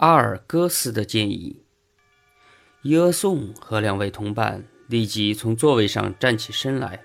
[0.00, 1.56] 阿尔戈斯的建议。
[2.80, 7.02] 伊俄宋和两位同伴立即从座位上站起身来。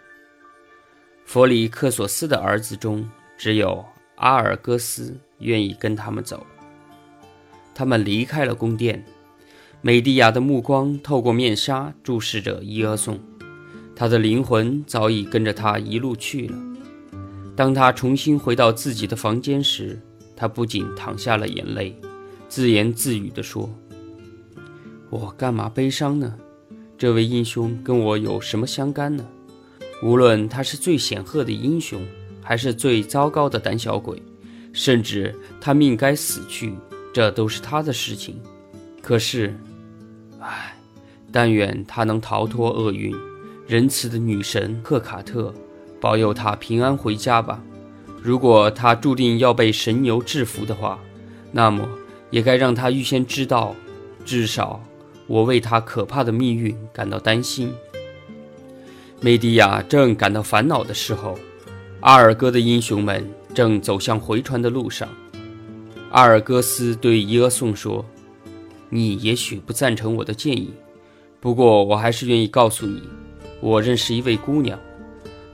[1.25, 3.83] 弗里克索斯的儿子中，只有
[4.16, 6.47] 阿尔戈斯愿意跟他们走。
[7.73, 9.04] 他们离开了宫殿。
[9.82, 13.20] 美蒂亚的目光透过面纱注视着伊俄宋，
[13.93, 16.57] 他的灵魂早已跟着他一路去了。
[17.57, 20.00] 当他重新回到自己的房间时，
[20.34, 21.93] 他不仅淌下了眼泪，
[22.48, 23.70] 自言自语地说
[25.09, 26.34] ：“我干嘛悲伤呢？
[26.98, 29.26] 这位英雄跟我有什么相干呢？
[30.02, 32.02] 无论他是最显赫的英雄，
[32.41, 34.22] 还是最糟糕的胆小鬼，
[34.72, 36.73] 甚至他命该死去，
[37.13, 38.39] 这都是他的事情。
[39.02, 39.58] 可是……”
[40.39, 40.77] 唉，
[41.31, 43.16] 但愿他能逃脱厄运，
[43.67, 45.53] 仁慈的女神赫卡特
[46.00, 47.62] 保佑他平安回家吧。
[48.22, 51.00] 如果他注定要被神牛制服的话，
[51.52, 51.88] 那么
[52.35, 53.73] 也该让他预先知道。
[54.25, 54.84] 至少，
[55.25, 57.73] 我为他可怕的命运感到担心。
[59.22, 61.39] 梅迪亚正感到烦恼的时候，
[62.02, 65.08] 阿尔戈的英雄们正走向回船的路上。
[66.11, 68.06] 阿尔戈斯对伊俄宋说。
[68.89, 70.73] 你也许不赞成我的建议，
[71.39, 73.02] 不过我还是愿意告诉你，
[73.61, 74.78] 我认识一位姑娘，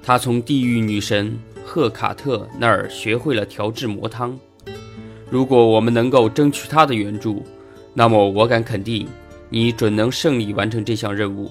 [0.01, 4.37] 她从地狱女神赫卡特那儿学会了调制魔汤。
[5.31, 7.41] 如果我们能够争取他的援助，
[7.93, 9.07] 那么我敢肯定，
[9.49, 11.49] 你准能胜利完成这项任务。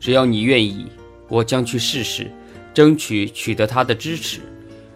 [0.00, 0.86] 只要你愿意，
[1.28, 2.30] 我将去试试，
[2.72, 4.40] 争取取得他的支持。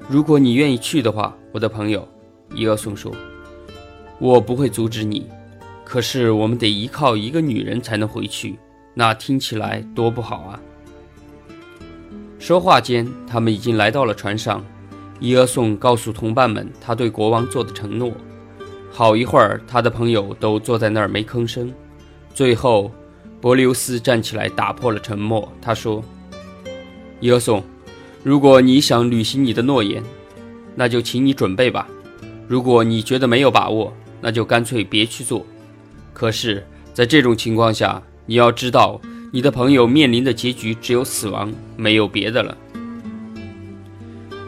[0.08, 2.08] 如果你愿意去的话，我的朋友，
[2.54, 3.12] 伊俄松说，
[4.18, 5.26] 我不会阻止你。
[5.84, 8.58] 可是我们得依靠一个女人才能回去，
[8.94, 10.58] 那听起来多不好啊！
[12.38, 14.64] 说话间，他们已经来到了船上。
[15.22, 18.10] 伊俄宋告诉同伴们他对国王做的承诺。
[18.90, 21.72] 好一会儿，他的朋友都坐在那儿没吭声。
[22.34, 22.90] 最后，
[23.40, 25.48] 伯琉斯站起来打破了沉默。
[25.62, 26.02] 他说
[27.20, 27.62] ：“伊俄宋，
[28.24, 30.02] 如果你想履行你的诺言，
[30.74, 31.86] 那就请你准备吧；
[32.48, 35.46] 如果你觉得没有把握，那就干脆别去做。”
[36.12, 39.00] 可是，在这种情况下，你要知道，
[39.30, 42.58] 你的朋友面临的结局只有死亡，没有别的了。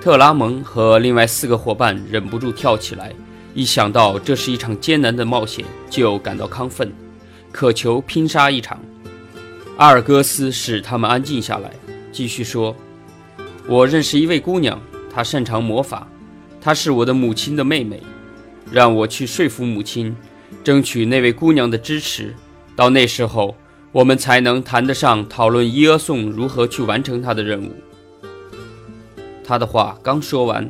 [0.04, 3.10] 特拉蒙和另外四个伙伴忍不住跳起来，
[3.54, 6.92] 一想到这是一场艰难的冒险，就感到亢奋，
[7.50, 8.78] 渴求拼杀一场。
[9.78, 11.70] 阿尔戈斯使他们安静下来，
[12.12, 12.76] 继续说
[13.66, 14.78] ：“我认识一位姑娘，
[15.10, 16.06] 她擅长魔法，
[16.60, 18.02] 她是我的母亲的妹妹，
[18.70, 20.14] 让我去说服母亲。”
[20.62, 22.34] 争取那位姑娘的支持，
[22.76, 23.56] 到那时候，
[23.90, 27.72] 我们才能谈得上讨论伊俄宋如何去完成他的任务。
[29.44, 30.68] 他的话刚说完，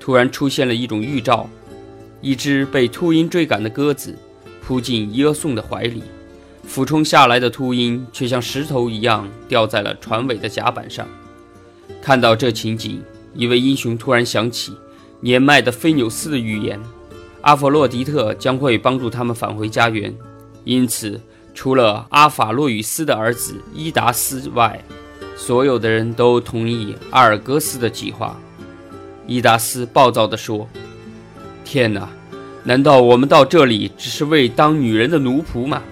[0.00, 1.48] 突然出现了一种预兆：
[2.20, 4.16] 一只被秃鹰追赶的鸽子
[4.62, 6.02] 扑进伊俄宋的怀里，
[6.66, 11.06] 俯冲下来的秃鹰却像石头一样掉在了船尾的甲板上。
[12.00, 13.02] 看到这情景，
[13.34, 14.72] 一位英雄突然想起
[15.20, 16.80] 年迈的菲纽斯的预言。
[17.42, 20.14] 阿佛洛狄特将会帮助他们返回家园，
[20.64, 21.20] 因此，
[21.52, 24.82] 除了阿法洛与斯的儿子伊达斯外，
[25.36, 28.38] 所有的人都同意阿尔戈斯的计划。
[29.26, 30.68] 伊达斯暴躁地说
[31.64, 32.08] ：“天哪，
[32.62, 35.82] 难道我们到这里只是为当女人的奴仆吗？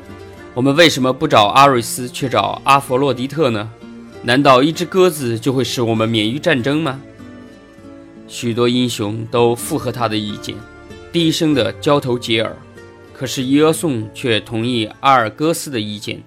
[0.54, 3.70] 我们为什么不找阿瑞斯，却找阿佛洛狄特呢？
[4.22, 7.00] 难道一只鸽子就会使我们免于战争吗？”
[8.28, 10.54] 许多英雄都附和他的意见。
[11.10, 12.56] 低声的交头接耳，
[13.12, 16.22] 可是伊俄宋却同意阿尔戈斯的意见。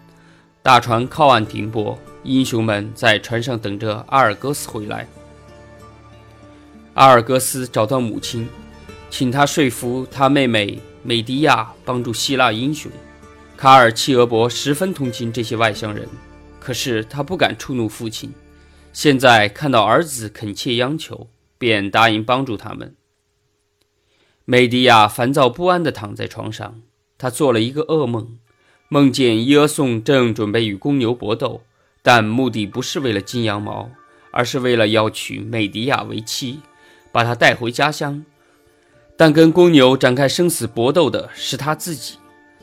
[0.62, 5.08] 大船靠岸停泊，英雄们在船上等着阿尔戈斯回来。
[6.96, 8.50] 阿尔戈斯找到母亲，
[9.10, 12.92] 请他说服他妹妹美迪亚帮助希腊英雄。
[13.56, 16.10] 卡尔契俄伯十分同情这些外乡人，
[16.60, 18.34] 可是他不敢触怒父亲。
[18.92, 22.96] 现在看到儿子恳切央求，便答应帮助他们。
[24.46, 26.82] 美迪亚烦躁不安地躺在床上，
[27.18, 28.38] 她做了一个噩梦，
[28.90, 31.64] 梦见伊俄宋正准备与公牛搏斗，
[32.06, 33.90] 但目的不是为了金羊毛，
[34.30, 36.60] 而是为了要娶美迪亚为妻，
[37.12, 38.24] 把她带回家乡。
[39.18, 42.18] 但跟公牛展开生死搏斗的是他自己，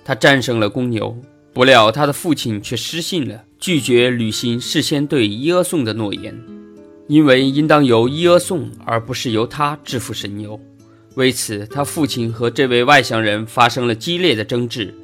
[0.04, 1.16] 他战胜了公牛，
[1.52, 6.40] 不料他的父亲却失信了，拒绝履行事先对伊俄宋的诺言，
[7.08, 10.60] 因为应当由伊俄宋而不是由他制服神牛。
[11.16, 14.94] 为此，他父亲和这位外乡人发生了激烈的争执，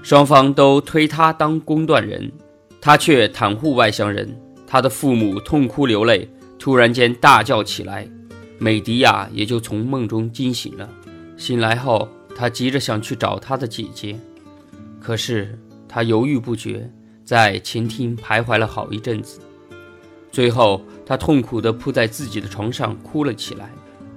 [0.00, 2.30] 双方都推他当公断人，
[2.80, 4.34] 他却袒护外乡人。
[4.66, 6.28] 他的父母痛哭流泪，
[6.58, 8.08] 突然间大叫起来，
[8.58, 10.88] 美迪亚也就从梦中惊醒了。
[11.36, 14.16] 醒来后，他急着想去找他的姐姐。
[15.00, 16.88] 可是他犹豫不决，
[17.24, 19.40] 在前厅徘徊了好一阵子，
[20.30, 23.70] 最后他痛苦地扑在自己的床上哭了起来。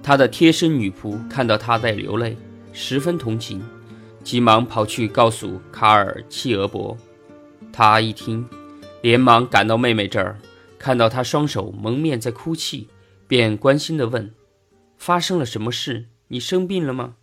[0.03, 2.37] 他的贴身女仆看到他在流泪，
[2.73, 3.59] 十分同情，
[4.23, 6.95] 急忙跑去告诉卡尔契俄伯。
[7.73, 8.47] 他一听，
[9.01, 10.37] 连忙赶到妹妹这儿，
[10.77, 12.87] 看到她双手蒙面在哭泣，
[13.27, 14.31] 便关心地问
[14.95, 16.05] ：“发生了什么事？
[16.27, 17.15] 你生病了吗？”